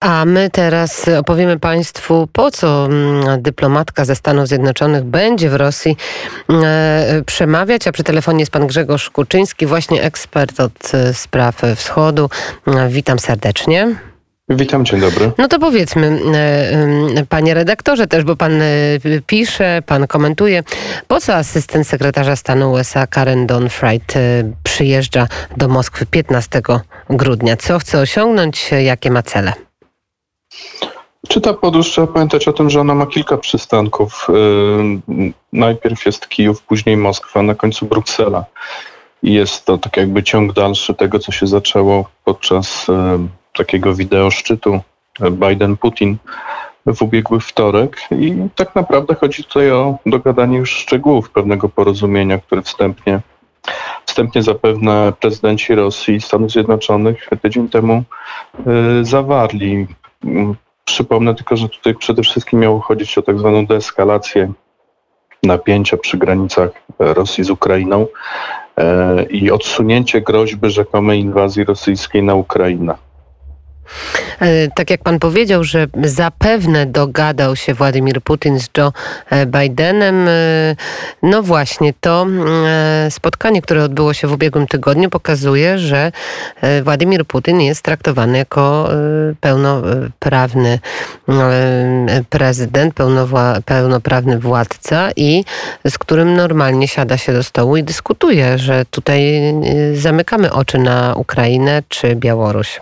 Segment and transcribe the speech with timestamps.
[0.00, 5.96] A my teraz opowiemy Państwu, po co mm, dyplomatka ze Stanów Zjednoczonych będzie w Rosji
[6.50, 7.88] e, przemawiać.
[7.88, 12.30] A przy telefonie jest pan Grzegorz Kuczyński, właśnie ekspert od e, spraw wschodu.
[12.66, 13.94] E, witam serdecznie.
[14.48, 15.32] Witam, dzień dobry.
[15.38, 16.20] No to powiedzmy,
[17.28, 18.52] panie redaktorze też, bo pan
[19.26, 20.62] pisze, pan komentuje,
[21.08, 24.14] po co asystent sekretarza stanu USA Karen Donfried
[24.62, 26.62] przyjeżdża do Moskwy 15
[27.10, 27.56] grudnia?
[27.56, 29.52] Co chce osiągnąć, jakie ma cele?
[31.28, 34.26] Czy ta podróż, trzeba pamiętać o tym, że ona ma kilka przystanków.
[35.08, 38.44] Yy, najpierw jest Kijów, później Moskwa, na końcu Bruksela.
[39.22, 42.94] Jest to tak jakby ciąg dalszy tego, co się zaczęło podczas yy,
[43.52, 44.80] takiego wideo szczytu
[45.20, 46.16] Biden-Putin
[46.86, 48.00] w ubiegły wtorek.
[48.10, 53.20] I tak naprawdę chodzi tutaj o dogadanie już szczegółów pewnego porozumienia, które wstępnie,
[54.06, 58.02] wstępnie zapewne prezydenci Rosji i Stanów Zjednoczonych tydzień temu
[58.66, 59.86] yy, zawarli.
[60.84, 64.52] Przypomnę tylko, że tutaj przede wszystkim miało chodzić o tak zwaną deeskalację
[65.42, 68.06] napięcia przy granicach Rosji z Ukrainą
[68.76, 72.94] e, i odsunięcie groźby rzekomej inwazji rosyjskiej na Ukrainę.
[74.40, 78.92] E, tak jak pan powiedział, że zapewne dogadał się Władimir Putin z Joe
[79.30, 80.28] e, Bidenem.
[80.28, 80.32] E,
[81.22, 82.26] no właśnie, to
[83.10, 86.12] spotkanie, które odbyło się w ubiegłym tygodniu, pokazuje, że
[86.82, 88.88] Władimir Putin jest traktowany jako
[89.40, 90.78] pełnoprawny
[92.30, 92.94] prezydent,
[93.64, 95.44] pełnoprawny władca i
[95.86, 99.54] z którym normalnie siada się do stołu i dyskutuje, że tutaj
[99.94, 102.80] zamykamy oczy na Ukrainę czy Białoruś.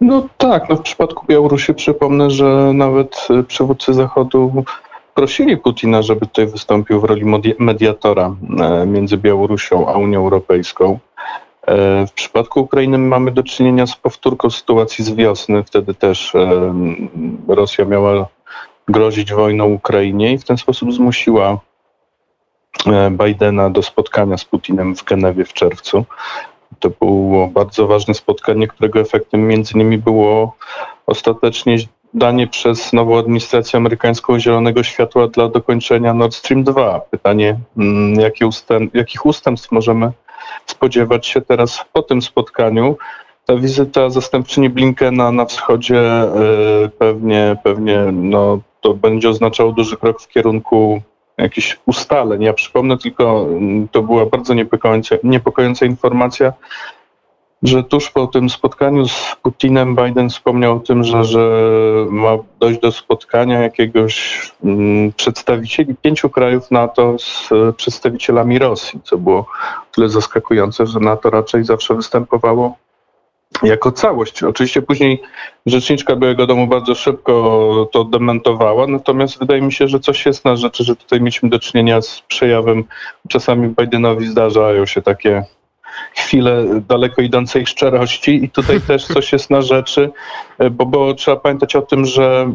[0.00, 4.64] No tak, no w przypadku Białorusi przypomnę, że nawet y, przywódcy Zachodu
[5.18, 7.24] prosili Putina, żeby tutaj wystąpił w roli
[7.58, 10.98] mediatora e, między Białorusią a Unią Europejską.
[11.66, 15.64] E, w przypadku Ukrainy mamy do czynienia z powtórką sytuacji z wiosny.
[15.64, 16.74] Wtedy też e,
[17.48, 18.26] Rosja miała
[18.88, 21.58] grozić wojną Ukrainie i w ten sposób zmusiła
[23.10, 26.04] Bidena do spotkania z Putinem w Genewie w czerwcu.
[26.80, 30.56] To było bardzo ważne spotkanie, którego efektem między innymi było
[31.06, 31.76] ostatecznie
[32.14, 37.00] danie przez nową administrację amerykańską zielonego światła dla dokończenia Nord Stream 2.
[37.00, 40.12] Pytanie, mm, jakie ustęp, jakich ustępstw możemy
[40.66, 42.96] spodziewać się teraz po tym spotkaniu.
[43.46, 46.02] Ta wizyta zastępczyni Blinkena na wschodzie
[46.82, 51.02] yy, pewnie, pewnie no, to będzie oznaczało duży krok w kierunku
[51.38, 52.42] jakichś ustaleń.
[52.42, 56.52] Ja przypomnę tylko, mm, to była bardzo niepokojąca, niepokojąca informacja,
[57.62, 61.40] że tuż po tym spotkaniu z Putinem Biden wspomniał o tym, że, że
[62.10, 69.46] ma dojść do spotkania jakiegoś mm, przedstawicieli pięciu krajów NATO z przedstawicielami Rosji, co było
[69.94, 72.76] tyle zaskakujące, że NATO raczej zawsze występowało
[73.62, 74.42] jako całość.
[74.42, 75.22] Oczywiście później
[75.66, 80.56] rzeczniczka Białego Domu bardzo szybko to dementowała, natomiast wydaje mi się, że coś jest na
[80.56, 82.84] rzeczy, że tutaj mieliśmy do czynienia z przejawem,
[83.28, 85.44] czasami Bidenowi zdarzają się takie
[86.14, 90.10] chwile daleko idącej szczerości i tutaj też coś jest na rzeczy,
[90.70, 92.52] bo, bo trzeba pamiętać o tym, że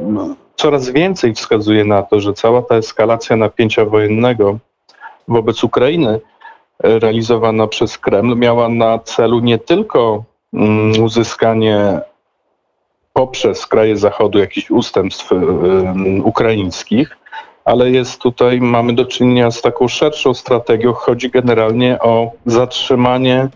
[0.55, 4.57] coraz więcej wskazuje na to, że cała ta eskalacja napięcia wojennego
[5.27, 6.19] wobec Ukrainy
[6.79, 10.23] realizowana przez Kreml miała na celu nie tylko
[11.01, 12.01] uzyskanie
[13.13, 17.17] poprzez kraje Zachodu jakichś ustępstw y, y, ukraińskich,
[17.65, 20.93] ale jest tutaj, mamy do czynienia z taką szerszą strategią.
[20.93, 23.49] Chodzi generalnie o zatrzymanie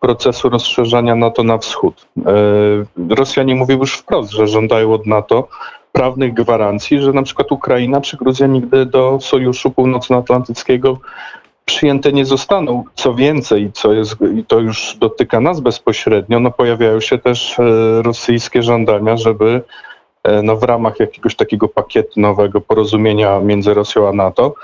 [0.00, 2.06] procesu rozszerzania NATO na wschód.
[2.18, 5.48] Y, Rosjanie mówią już wprost, że żądają od NATO
[5.92, 10.98] prawnych gwarancji, że na przykład Ukraina czy Gruzja nigdy do Sojuszu Północnoatlantyckiego
[11.68, 12.84] przyjęte nie zostaną.
[12.94, 17.62] Co więcej, co jest, i to już dotyka nas bezpośrednio, no pojawiają się też e,
[18.02, 19.62] rosyjskie żądania, żeby
[20.24, 24.54] e, no w ramach jakiegoś takiego pakietu nowego porozumienia między Rosją a NATO,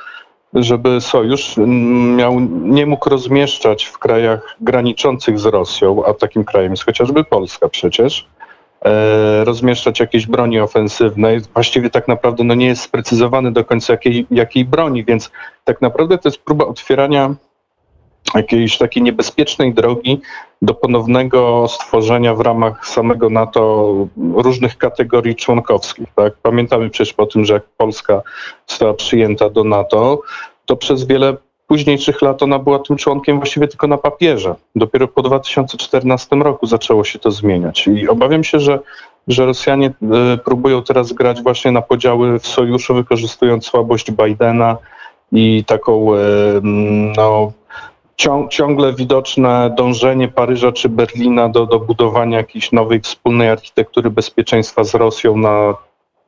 [0.54, 1.54] żeby sojusz
[2.16, 7.69] miał, nie mógł rozmieszczać w krajach graniczących z Rosją, a takim krajem jest chociażby Polska
[7.69, 8.26] przecież,
[9.45, 11.41] rozmieszczać jakieś broni ofensywnej.
[11.55, 15.31] Właściwie tak naprawdę no nie jest sprecyzowany do końca jakiej, jakiej broni, więc
[15.64, 17.35] tak naprawdę to jest próba otwierania
[18.35, 20.20] jakiejś takiej niebezpiecznej drogi
[20.62, 23.94] do ponownego stworzenia w ramach samego NATO
[24.35, 26.08] różnych kategorii członkowskich.
[26.14, 26.35] Tak?
[26.43, 28.23] Pamiętamy przecież po tym, że jak Polska
[28.67, 30.20] została przyjęta do NATO,
[30.67, 34.55] to przez wiele późniejszych lat ona była tym członkiem właściwie tylko na papierze.
[34.76, 37.87] Dopiero po 2014 roku zaczęło się to zmieniać.
[37.87, 38.78] I obawiam się, że,
[39.28, 44.76] że Rosjanie e, próbują teraz grać właśnie na podziały w sojuszu, wykorzystując słabość Bidena
[45.32, 46.19] i taką e,
[47.16, 47.52] no,
[48.50, 54.94] ciągle widoczne dążenie Paryża czy Berlina do, do budowania jakiejś nowej wspólnej architektury bezpieczeństwa z
[54.94, 55.75] Rosją na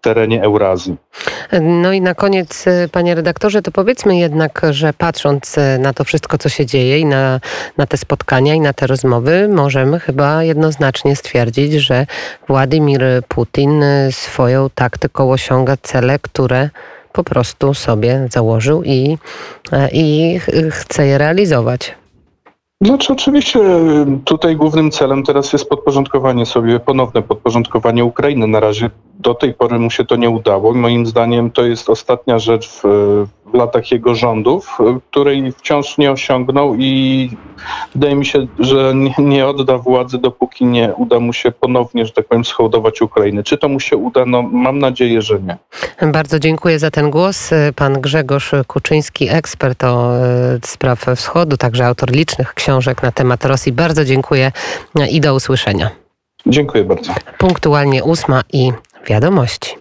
[0.06, 0.96] terenie Eurazji.
[1.62, 6.04] No i na koniec, y, panie redaktorze, to powiedzmy jednak, że patrząc y, na to
[6.04, 7.40] wszystko, co się dzieje i na,
[7.76, 12.06] na te spotkania i na te rozmowy, możemy chyba jednoznacznie stwierdzić, że
[12.48, 16.70] Władimir Putin y, swoją taktyką osiąga cele, które
[17.12, 19.18] po prostu sobie założył i,
[19.92, 20.38] i
[20.70, 21.94] chce je realizować.
[22.80, 23.60] Znaczy oczywiście
[24.24, 28.46] tutaj głównym celem teraz jest podporządkowanie sobie, ponowne podporządkowanie Ukrainy.
[28.46, 30.74] Na razie do tej pory mu się to nie udało.
[30.74, 32.82] Moim zdaniem to jest ostatnia rzecz w,
[33.46, 34.78] w latach jego rządów,
[35.10, 37.30] której wciąż nie osiągnął i
[37.94, 42.12] wydaje mi się, że nie, nie, odda władzy, dopóki nie uda mu się ponownie, że
[42.12, 43.42] tak powiem, schołdować Ukrainy.
[43.42, 44.24] Czy to mu się uda?
[44.26, 45.56] No, mam nadzieję, że nie.
[46.12, 47.50] Bardzo dziękuję za ten głos.
[47.76, 53.72] Pan Grzegorz Kuczyński, ekspert o e, spraw wschodu, także autor licznych książek na temat Rosji.
[53.72, 54.52] Bardzo dziękuję
[55.10, 55.90] i do usłyszenia.
[56.46, 57.12] Dziękuję bardzo.
[57.38, 58.72] Punktualnie ósma i
[59.06, 59.76] wiadomości.